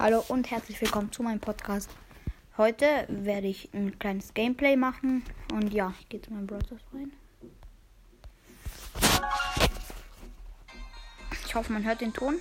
[0.00, 1.90] Hallo und herzlich willkommen zu meinem Podcast.
[2.56, 5.22] Heute werde ich ein kleines Gameplay machen
[5.52, 7.12] und ja, ich gehe zu meinem Browser rein.
[11.44, 12.36] Ich hoffe, man hört den Ton.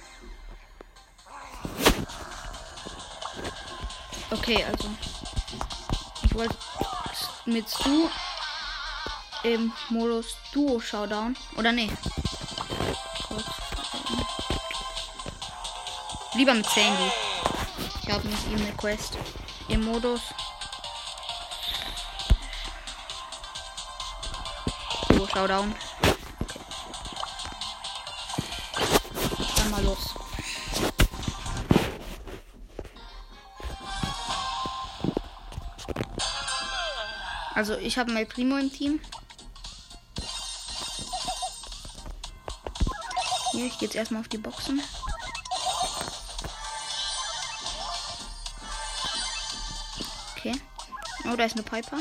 [4.32, 4.90] Okay, also
[6.24, 6.56] ich wollte
[7.46, 8.08] mit Stu
[9.44, 11.92] im Modus Duo Showdown oder nee.
[16.36, 17.29] Lieber mit Sandy.
[18.10, 19.20] Ich habe mit ihm eine Quest
[19.68, 20.22] im Modus.
[25.10, 25.76] Duo Showdown.
[29.22, 29.46] Okay.
[29.58, 30.16] Dann mal los.
[37.54, 39.00] Also ich habe mal Primo im Team.
[43.52, 44.82] Hier, ich gehe jetzt erstmal auf die Boxen.
[51.32, 51.98] Oh, da ist eine Piper.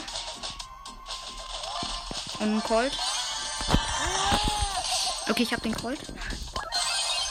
[2.38, 2.92] Und ein Colt.
[5.28, 6.00] Okay, ich habe den Colt.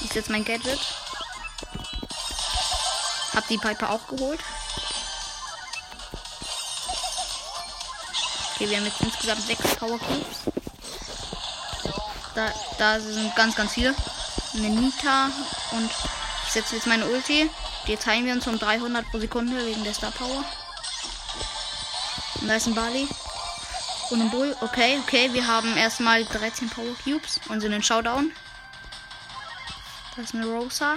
[0.02, 0.80] Ist jetzt mein Gadget.
[3.34, 4.40] Hab die Piper auch geholt.
[8.54, 10.54] Okay, wir haben jetzt insgesamt sechs Power Cubes.
[12.36, 13.96] Da, da sind ganz, ganz viele.
[14.54, 15.32] Eine Nita
[15.72, 15.90] und
[16.46, 17.50] ich setze jetzt meine Ulti.
[17.88, 20.44] Die teilen wir uns um 300 pro Sekunde wegen der Star Power.
[22.56, 23.08] Ist ein Bali.
[24.10, 24.56] Und ein Bull.
[24.62, 25.32] Okay, okay.
[25.32, 28.32] Wir haben erstmal 13 Power Cubes und sind in Showdown.
[30.16, 30.96] Da ist eine Rosa.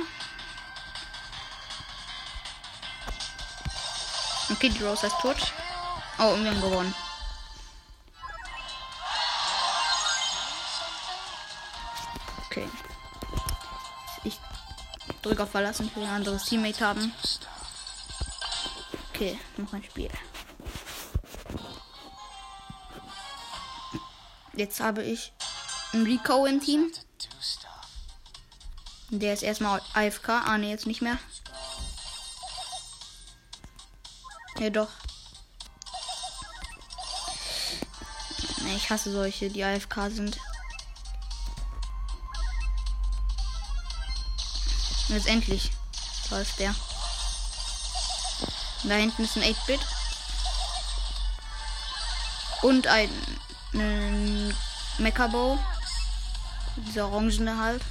[4.51, 5.37] Okay, die Rosa ist tot.
[6.19, 6.95] Oh, und wir haben gewonnen.
[12.47, 12.67] Okay.
[14.25, 14.39] Ich
[15.21, 17.13] drücke auf Verlassen für ein anderes Teammate haben.
[19.13, 20.11] Okay, noch ein Spiel.
[24.61, 25.33] Jetzt habe ich
[25.95, 26.93] einen Rico im Team.
[29.09, 30.29] Der ist erstmal AFK.
[30.29, 31.17] Ah, ne, jetzt nicht mehr.
[34.59, 34.91] Ja, doch.
[38.77, 40.37] Ich hasse solche, die AFK sind.
[45.09, 45.71] Letztendlich
[46.29, 46.75] läuft der.
[48.83, 49.81] Da hinten ist ein 8-Bit.
[52.61, 53.11] Und ein,
[53.75, 54.55] ein
[54.99, 55.59] Mechabo.
[56.77, 57.83] Dieser orangene halt.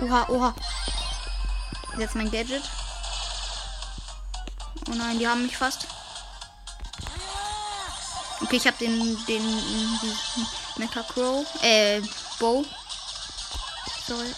[0.00, 0.54] Oha, oha.
[1.98, 2.62] Jetzt mein Gadget.
[4.88, 5.86] Oh nein, die haben mich fast.
[8.40, 12.00] Okay, ich habe den, den, den Mecha Crow, äh,
[12.38, 12.64] Bow.
[14.06, 14.32] Sorry.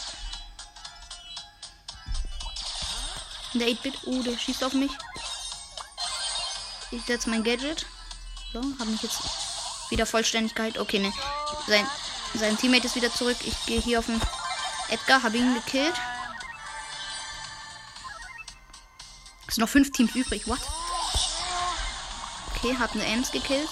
[3.54, 4.92] Der 8-Bit, oh, der schießt auf mich.
[6.90, 7.84] Ich setze mein Gadget.
[8.52, 9.20] So, habe mich jetzt
[9.90, 10.78] wieder Vollständigkeit.
[10.78, 11.12] Okay, ne.
[11.68, 11.86] Sein,
[12.34, 13.36] sein Teammate ist wieder zurück.
[13.42, 14.20] Ich gehe hier auf den
[14.88, 15.94] Edgar, habe ihn gekillt.
[19.46, 20.48] Es sind noch fünf Teams übrig.
[20.48, 20.60] What?
[22.56, 23.68] Okay, hab eine Ems gekillt.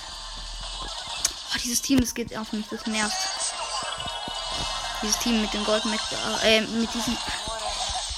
[1.55, 3.17] Oh, dieses Team, das geht auf mich, das nervt.
[5.03, 5.85] Dieses Team mit dem Gold
[6.43, 7.17] äh, mit diesem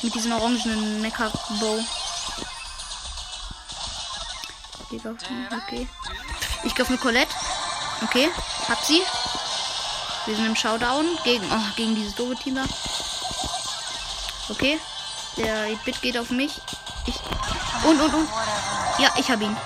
[0.03, 1.85] mit diesem orangenen Mecha Bow.
[4.91, 5.89] Okay.
[6.65, 7.35] Ich gehe auf eine Colette.
[8.03, 8.29] Okay,
[8.69, 9.03] hab sie.
[10.27, 12.65] Wir sind im Showdown gegen oh, gegen dieses doofe Team da.
[14.49, 14.79] Okay.
[15.37, 16.61] Der Bit geht auf mich.
[17.07, 17.17] Ich
[17.85, 18.29] und und und.
[18.99, 19.57] Ja, ich habe ihn.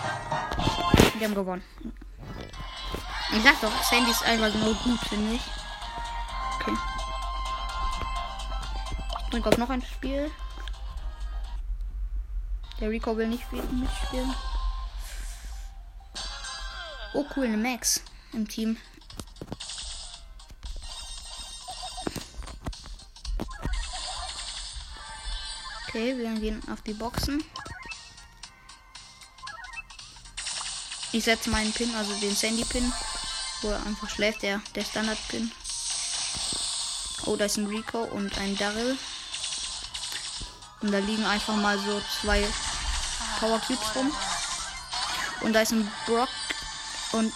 [1.18, 1.64] Wir haben gewonnen.
[3.32, 5.42] Ich sag doch, Sandy ist einfach nur gut, finde ich.
[6.60, 6.76] Okay.
[9.24, 10.30] Ich drücke auf noch ein Spiel.
[12.80, 14.34] Der Rico will nicht mitspielen.
[17.16, 18.02] Oh cool, eine Max
[18.32, 18.76] im Team.
[25.86, 27.44] Okay, wir gehen auf die Boxen.
[31.12, 32.92] Ich setze meinen Pin, also den Sandy-Pin,
[33.62, 35.52] wo er einfach schläft, der, der Standard-Pin.
[37.26, 38.98] Oh, da ist ein Rico und ein Daryl.
[40.80, 42.44] Und da liegen einfach mal so zwei
[43.38, 44.12] Power Cubes rum.
[45.42, 46.28] Und da ist ein Brock
[47.14, 47.32] und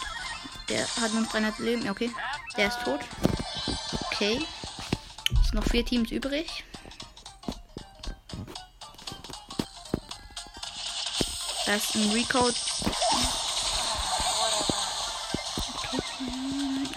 [0.69, 1.89] der hat noch 300 Leben.
[1.89, 2.11] Okay,
[2.57, 3.01] der ist tot.
[4.07, 4.45] Okay.
[5.33, 6.65] Es sind noch vier Teams übrig.
[11.67, 12.11] Da ist ein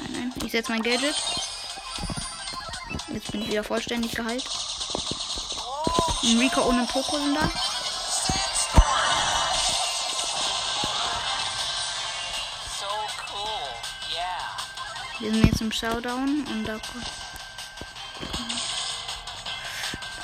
[0.10, 0.34] nein.
[0.46, 1.16] Ich setze mein Gadget.
[3.14, 4.46] Jetzt bin ich wieder vollständig geheilt.
[6.24, 7.50] Ein Rico und ein Poco sind da.
[15.22, 17.06] Wir sind jetzt im Showdown und da kommt.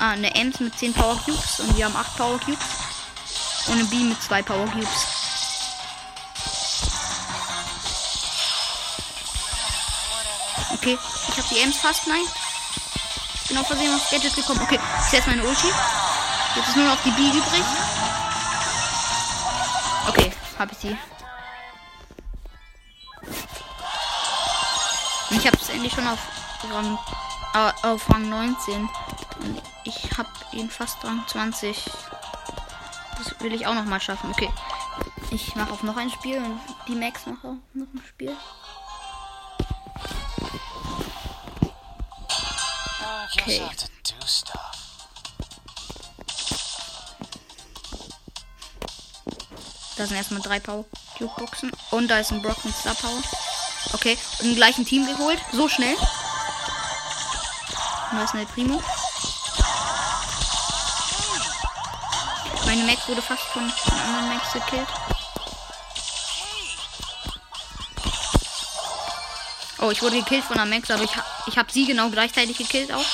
[0.00, 2.58] Ah, eine Ems mit 10 Power Cubes und wir haben 8 Power Cubes.
[3.68, 5.06] Und eine B mit 2 Power Cubes.
[10.74, 10.98] Okay,
[11.28, 12.24] ich habe die Ems fast, nein.
[13.34, 14.60] Ich bin auf Versehen aufs Gadget gekommen.
[14.62, 15.68] Okay, ich setze meine Ulti.
[16.56, 17.64] Jetzt ist nur noch die B übrig.
[20.08, 20.98] Okay, habe ich sie.
[25.30, 26.18] Und ich habe es endlich schon auf
[26.72, 26.98] Rang,
[27.54, 28.88] äh, auf Rang 19.
[29.40, 31.84] Und ich habe ihn fast Rang 20.
[33.18, 34.30] Das will ich auch noch mal schaffen.
[34.30, 34.50] Okay.
[35.30, 38.34] Ich mache auf noch ein Spiel und die Max mache auch noch ein Spiel.
[43.32, 43.62] Okay.
[49.96, 50.84] Da sind erstmal drei Power
[51.18, 51.72] Cube Boxen.
[51.90, 53.20] Und da ist ein Brock mit Star Power.
[53.92, 54.18] Okay.
[54.40, 55.40] Im gleichen Team geholt.
[55.52, 55.96] So schnell.
[58.24, 58.82] Ist eine Primo.
[62.66, 64.88] Meine Max wurde fast von anderen Max gekillt.
[69.80, 71.12] Oh, ich wurde gekillt von der Max, aber ich,
[71.46, 73.06] ich habe sie genau gleichzeitig gekillt auch.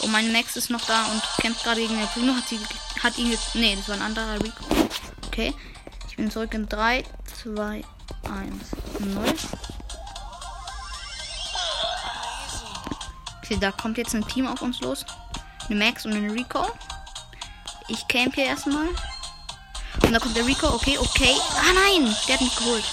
[0.00, 2.34] Und meine Max ist noch da und kämpft gerade gegen den Bruno.
[2.34, 2.58] Hat, sie,
[3.02, 3.38] hat ihn.
[3.54, 4.64] Nee, das war ein anderer Rico.
[5.26, 5.54] Okay.
[6.08, 7.04] Ich bin zurück in 3,
[7.44, 7.84] 2,
[8.24, 9.34] 1, 0.
[13.42, 15.04] Okay, da kommt jetzt ein Team auf uns los.
[15.68, 16.66] Eine Max und ein Rico.
[17.88, 18.88] Ich camp hier erstmal.
[20.02, 20.68] Und da kommt der Rico.
[20.68, 21.34] Okay, okay.
[21.56, 22.84] Ah nein, der hat mich geholt.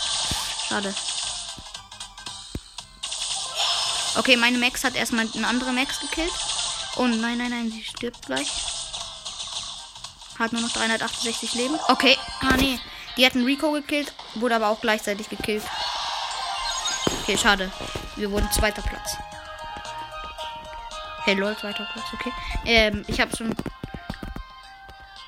[0.70, 0.94] Schade.
[4.18, 6.32] Okay, meine Max hat erstmal eine andere Max gekillt.
[6.96, 8.50] Und nein, nein, nein, sie stirbt gleich.
[10.40, 11.78] Hat nur noch 368 Leben.
[11.90, 12.18] Okay.
[12.42, 12.80] Ah, nee.
[13.18, 15.64] Die hat einen Rico gekillt, wurde aber auch gleichzeitig gekillt.
[17.22, 17.72] Okay, schade.
[18.16, 19.18] Wir wurden zweiter Platz.
[21.24, 22.32] Hey, lol, zweiter Platz, okay.
[22.66, 23.56] Ähm, ich habe schon.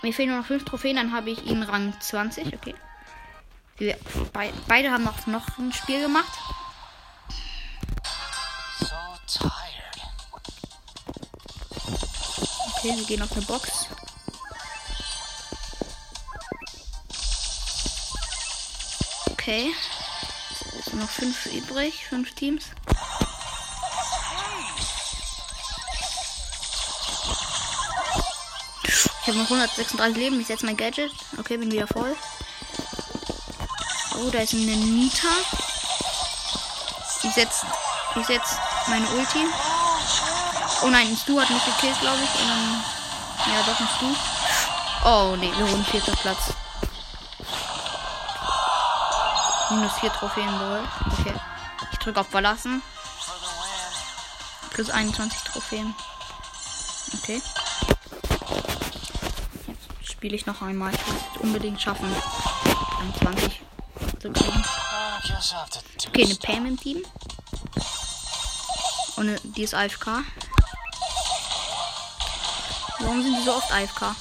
[0.03, 2.75] Mir fehlen nur noch fünf Trophäen, dann habe ich ihn Rang 20, okay.
[3.77, 3.97] Wir
[4.31, 6.31] bei, beide haben noch, noch ein Spiel gemacht.
[12.77, 13.87] Okay, wir gehen auf eine Box.
[19.31, 19.73] Okay.
[20.97, 22.65] Noch fünf übrig, fünf Teams.
[28.83, 30.41] Ich habe noch 136 Leben.
[30.41, 31.11] Ich setze mein Gadget.
[31.37, 32.15] Okay, bin wieder voll.
[34.15, 35.27] Oh, da ist eine Nita.
[37.21, 37.67] Ich setze
[38.15, 38.55] ich setz
[38.87, 39.45] meine Ulti.
[40.81, 42.41] Oh nein, ein Stu hat mich gekillt, glaube ich.
[42.41, 42.83] Und dann,
[43.53, 44.15] ja, doch ein Stu.
[45.05, 46.53] Oh nee, wir wurden vierter Platz.
[49.77, 50.79] Minus vier Trophäen wohl.
[51.19, 51.33] Okay.
[51.91, 52.81] Ich drücke auf Verlassen.
[54.71, 55.93] Plus 21 Trophäen.
[57.13, 57.43] Okay.
[59.67, 60.91] Jetzt spiele ich noch einmal.
[60.95, 62.11] Ich will es unbedingt schaffen.
[63.01, 63.61] 21
[64.19, 64.63] zu kriegen.
[66.07, 66.35] Okay, eine.
[66.35, 67.03] Pam Team.
[69.17, 70.23] Und die ist AFK.
[72.99, 74.15] Warum sind die so oft AFK?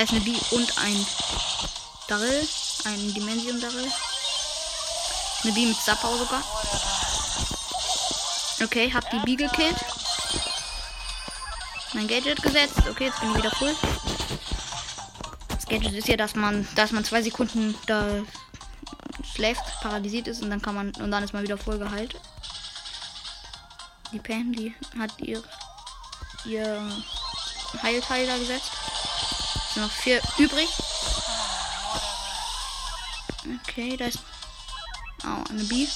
[0.00, 1.06] Da ist eine B und ein
[2.08, 2.48] Darrell.
[2.84, 3.92] Ein Dimension Darrell.
[5.42, 6.42] Eine B mit Zapau sogar.
[8.64, 9.76] Okay, hab die B gekillt.
[11.92, 12.78] Mein Gadget gesetzt.
[12.88, 13.76] Okay, jetzt bin ich wieder full.
[15.48, 18.22] Das Gadget ist ja, dass man, dass man zwei Sekunden da
[19.34, 22.18] schläft, paralysiert ist und dann kann man und dann ist man wieder voll geheilt.
[24.12, 25.42] Die Pam, die hat ihr
[26.46, 26.90] ihr
[27.82, 28.79] Heilteil da gesetzt.
[29.80, 30.68] Noch vier übrig.
[33.62, 34.18] Okay, da ist
[35.24, 35.86] oh, eine B.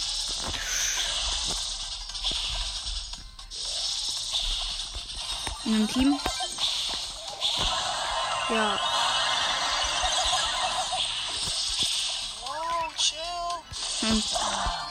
[5.66, 6.18] In einem Team.
[8.48, 8.80] Ja.
[14.00, 14.24] Und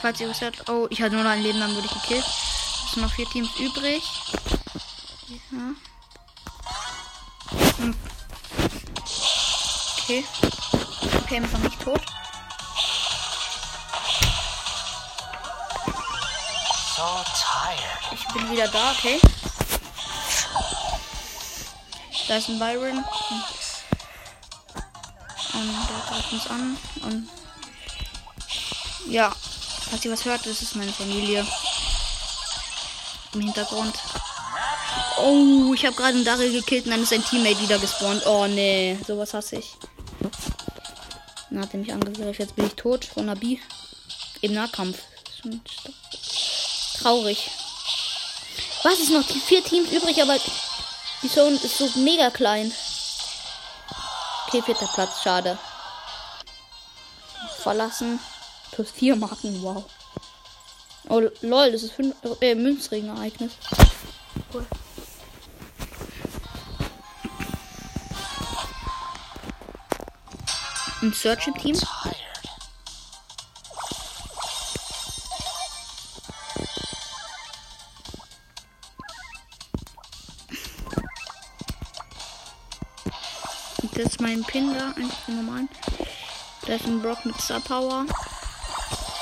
[0.01, 2.25] falls ihr hört, oh, ich hatte nur noch ein Leben, dann wurde ich gekillt.
[2.25, 4.03] Es sind noch vier Teams übrig.
[5.51, 5.92] Ja.
[10.13, 10.25] Okay.
[11.23, 12.01] Okay, noch nicht tot.
[16.95, 18.11] So tired.
[18.11, 19.19] Ich bin wieder da, okay.
[22.27, 23.03] Da ist ein Byron.
[25.53, 26.77] Und der greift uns an.
[27.01, 27.29] Und
[29.07, 29.33] Ja,
[29.89, 31.43] falls ihr was hört, das ist meine Familie.
[33.33, 33.95] Im Hintergrund.
[35.17, 38.23] Oh, ich habe gerade einen Daryl gekillt und dann ist ein Teammate wieder gespawnt.
[38.27, 39.75] Oh nee, sowas hasse ich.
[41.53, 42.33] Dann hat er mich angegriffen.
[42.33, 43.61] Jetzt bin ich tot von Nabi.
[44.41, 44.97] Im Nahkampf.
[46.99, 47.51] Traurig.
[48.81, 49.21] Was ist noch?
[49.27, 50.35] Die vier Teams übrig, aber
[51.21, 52.73] die Zone ist so mega klein.
[54.47, 55.59] Okay, vierter Platz, schade.
[57.59, 58.19] Verlassen.
[58.71, 59.85] Plus vier Marken, wow.
[61.07, 63.51] Oh lol, das ist fünf, äh, Münzregen-Ereignis.
[71.03, 71.77] Ein Search im Team.
[83.91, 85.67] Das ist mein Pin da, eigentlich den normalen.
[86.65, 88.05] Da ist ein Brock mit Star Power.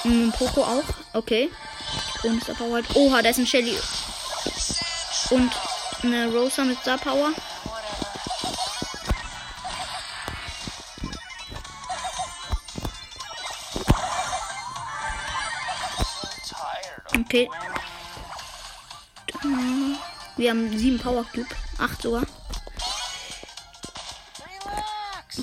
[0.04, 0.84] Und ein Poco auch.
[1.14, 1.50] Okay.
[2.22, 2.76] Ohne Star Power.
[2.76, 2.96] halt.
[2.96, 3.76] Oha, da ist ein Shelly.
[5.32, 5.52] Und
[6.04, 7.34] eine Rosa mit Star Power.
[17.32, 17.50] Okay.
[20.36, 21.48] Wir haben sieben Power Cube.
[21.78, 22.24] Acht sogar.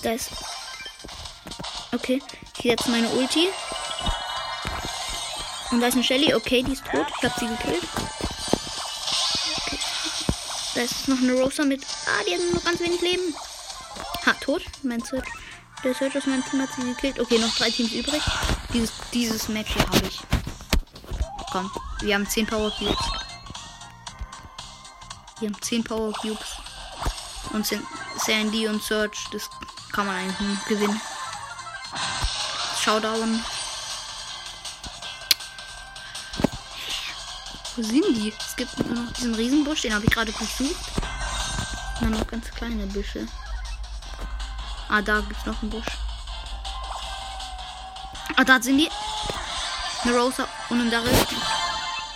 [0.03, 0.33] Da ist.
[1.95, 2.23] Okay.
[2.59, 3.49] Ich jetzt meine Ulti.
[5.71, 6.35] Und da ist eine Shelly.
[6.35, 7.07] Okay, die ist tot.
[7.17, 7.83] Ich hab sie gekillt.
[10.75, 11.83] Da ist noch eine Rosa mit.
[12.05, 13.35] Ah, die hat noch ganz wenig Leben.
[14.27, 14.63] Ha, tot.
[14.83, 15.27] Mein Search.
[15.83, 17.19] Der Search aus meinem Team hat sie gekillt.
[17.19, 18.23] Okay, noch drei Teams übrig.
[18.75, 20.38] Dieses, dieses Match hier habe ich.
[21.51, 22.97] Komm, wir haben 10 Power Cubes.
[25.41, 26.57] Wir haben 10 Power Cubes.
[27.53, 27.83] Und sind
[28.19, 29.49] Sandy und Search, das
[29.93, 31.01] kann man eigentlich gewinnen.
[32.83, 33.43] Showdown.
[37.77, 38.35] Wo sind die?
[38.39, 40.77] Es gibt nur noch diesen Riesenbusch, den habe ich gerade besucht.
[42.01, 43.27] Und dann noch ganz kleine Büsche.
[44.89, 45.87] Ah, da gibt es noch einen Busch.
[48.37, 48.91] Ah, da sind die.
[50.05, 51.11] Eine Rosa und ein Daryl.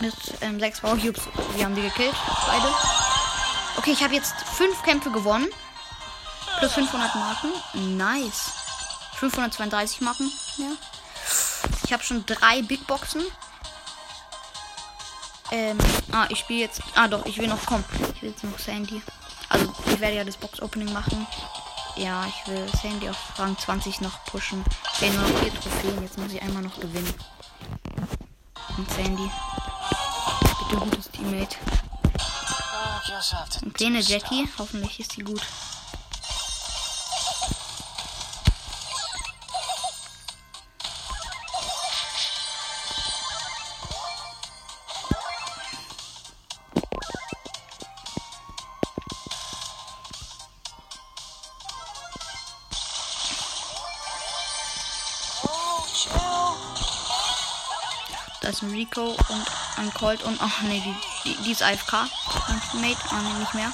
[0.01, 1.23] Mit ähm, sechs Power Cubes.
[1.55, 2.15] Wir haben die gekillt.
[2.47, 2.75] Beide.
[3.77, 5.49] Okay, ich habe jetzt fünf Kämpfe gewonnen.
[6.59, 7.97] Plus 500 Marken.
[7.97, 8.53] Nice.
[9.17, 10.31] 532 Marken.
[10.59, 10.67] Ja.
[11.85, 13.23] Ich habe schon drei Big Boxen.
[15.51, 15.79] Ähm,
[16.12, 16.81] ah, ich spiele jetzt.
[16.95, 17.85] Ah, doch, ich will noch kommen.
[18.15, 19.03] Ich will jetzt noch Sandy.
[19.49, 21.27] Also, ich werde ja das Box-Opening machen.
[21.97, 24.65] Ja, ich will Sandy auf Rang 20 noch pushen.
[24.95, 26.03] Ich will nur noch vier Trophäen.
[26.03, 27.12] Jetzt muss ich einmal noch gewinnen.
[28.83, 29.31] Und Sandy.
[30.69, 31.57] Bitte gutes Teammate.
[33.77, 34.49] To Eine Jackie.
[34.59, 35.41] Hoffentlich ist sie gut.
[58.43, 59.47] Da ist ein Rico und
[59.77, 60.37] ein Colt und.
[60.43, 62.09] Ach nee, die, die, die ist AFK.
[62.73, 62.99] Teammate.
[63.11, 63.73] Ah nee, nicht mehr.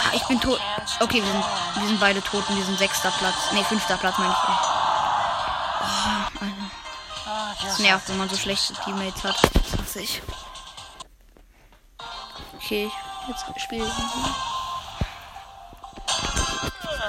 [0.00, 0.60] Ah, ich bin tot.
[0.98, 1.44] Okay, wir sind,
[1.76, 3.36] wir sind beide tot und wir sind sechster Platz.
[3.52, 4.38] Nee, fünfter Platz meine ich.
[5.80, 6.70] Oh, Alter.
[7.62, 9.36] Das nervt, wenn man so schlechte Teammates hat.
[9.54, 10.22] Das hasse ich.
[12.56, 12.90] Okay,
[13.28, 13.92] jetzt spiele ich.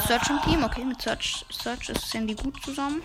[0.08, 3.02] Search im Team, okay, mit Search, Search ist Sandy gut zusammen.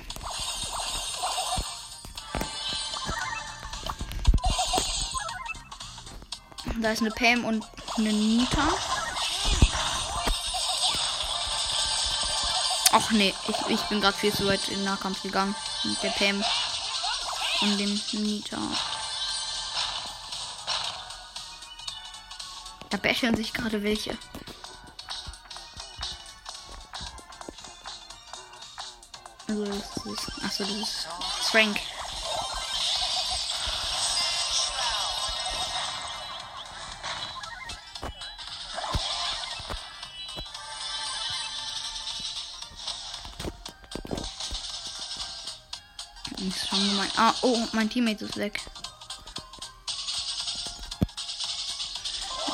[6.83, 7.65] Da ist eine Pam und
[7.97, 8.69] eine Nita.
[12.91, 15.55] Ach nee, ich, ich bin gerade viel zu weit in den Nahkampf gegangen.
[15.85, 16.45] Mit der Pam
[17.61, 18.59] und dem Nita.
[22.91, 24.19] Da bächeln sich gerade welche.
[29.47, 30.45] Also das ist.
[30.45, 31.07] Achso, das ist
[31.51, 31.79] Frank.
[47.17, 48.61] Ah, oh, mein Teammate ist weg.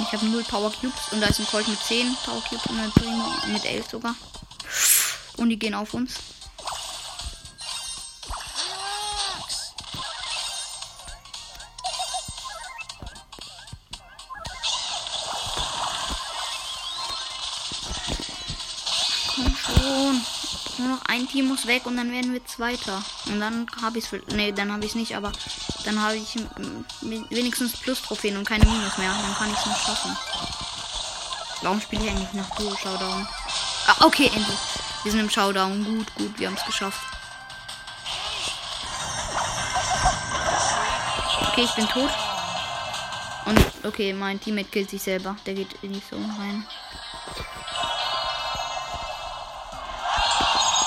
[0.01, 2.81] Ich habe 0 Power Cubes und da ist ein Colt mit 10 Power Cubes und
[2.81, 4.15] ein Primo mit 11 sogar.
[5.37, 6.15] Und die gehen auf uns.
[21.19, 23.03] Ein Team muss weg und dann werden wir Zweiter.
[23.27, 24.21] Und dann habe ich es.
[24.35, 25.33] Nee, dann habe ich es nicht, aber
[25.85, 26.37] dann habe ich
[27.01, 29.11] wenigstens Plus-Trophäen und keine Minus mehr.
[29.11, 30.17] Dann kann ich es noch schaffen.
[31.63, 33.27] Warum spiele ich eigentlich noch Duo Showdown?
[33.87, 34.59] Ah, okay, endlich.
[35.03, 35.85] Wir sind im Showdown.
[35.85, 37.01] Gut, gut, wir haben es geschafft.
[41.49, 42.11] Okay, ich bin tot.
[43.47, 45.37] Und okay, mein Teammate killt sich selber.
[45.47, 46.65] Der geht in die Zone rein.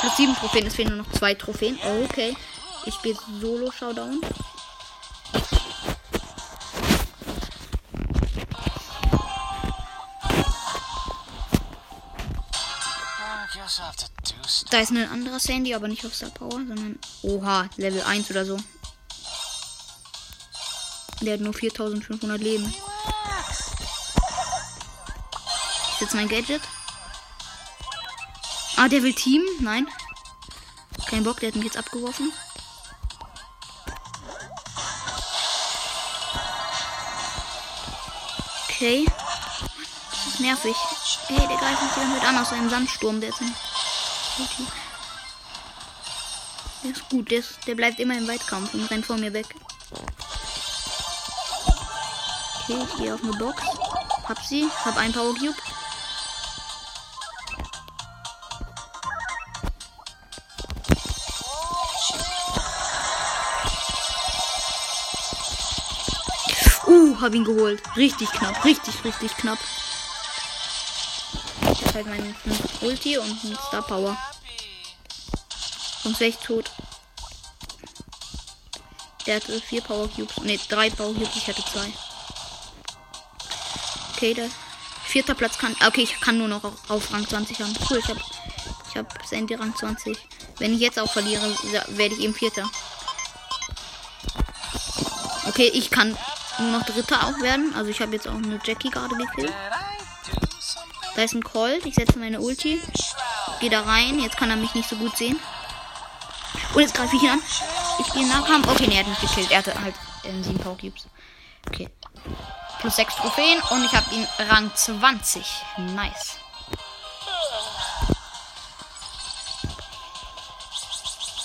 [0.01, 1.77] Plus 7 Trophäen, es fehlen nur noch zwei Trophäen.
[1.85, 2.35] Oh, okay.
[2.85, 4.19] Ich spiele Solo Showdown.
[14.71, 16.97] Da ist ein anderer Sandy, aber nicht auf Star Power, sondern.
[17.21, 18.57] Oha, Level 1 oder so.
[21.21, 22.65] Der hat nur 4500 Leben.
[25.91, 26.61] Ist jetzt mein Gadget?
[28.83, 29.43] Ah, der will Team?
[29.59, 29.87] Nein.
[31.07, 32.33] Kein Bock, der hat mich jetzt abgeworfen.
[38.67, 39.05] Okay.
[40.09, 40.75] Das ist nervig.
[41.27, 43.21] Hey, der greift mich wieder mit an aus seinem Sandsturm.
[43.21, 43.55] Der ist ein.
[46.83, 49.45] Der ist gut, der, ist, der bleibt immer im Weitkampf und rennt vor mir weg.
[52.63, 53.61] Okay, ich gehe auf eine Box.
[54.27, 55.53] Hab sie, hab ein Power Cube.
[66.91, 67.81] Uh, hab ihn geholt.
[67.95, 69.57] Richtig knapp, richtig, richtig knapp.
[71.71, 72.35] Ich hab halt meinen
[72.81, 74.17] Ulti und einen Star Power.
[76.03, 76.69] Sonst wäre ich tot.
[79.25, 80.35] Der hatte vier Power Cubes.
[80.39, 81.37] Ne, drei Power Cubes.
[81.37, 81.93] Ich hatte zwei.
[84.13, 84.49] Okay, der
[85.05, 85.73] vierter Platz kann.
[85.79, 87.73] ah, Okay, ich kann nur noch auf, Rang 20 haben.
[87.89, 88.17] Cool, ich hab,
[88.89, 90.17] ich hab Sandy Rang 20.
[90.59, 91.55] Wenn ich jetzt auch verliere,
[91.87, 92.69] werde ich eben Vierter.
[95.47, 96.17] Okay, ich kann
[96.59, 97.73] nur noch Dritter auch werden.
[97.75, 99.53] Also ich habe jetzt auch eine Jackie gerade gekillt.
[101.15, 101.85] Da ist ein Colt.
[101.85, 102.81] Ich setze meine Ulti.
[103.59, 104.19] Gehe da rein.
[104.19, 105.39] Jetzt kann er mich nicht so gut sehen.
[106.73, 107.41] Und jetzt greife ich ihn an.
[107.99, 108.67] Ich gehe nach Nahkampf.
[108.67, 109.51] Okay, nee, er hat mich gekillt.
[109.51, 111.07] Er hatte halt ähm, 7 Power Cubes.
[111.67, 111.89] Okay.
[112.79, 115.45] Plus 6 Trophäen und ich habe ihn Rang 20.
[115.77, 116.37] Nice.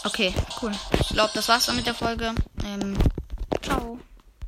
[0.04, 0.72] Okay, cool.
[1.00, 2.32] Ich glaube, das war's dann mit der Folge.
[2.64, 2.96] Ähm,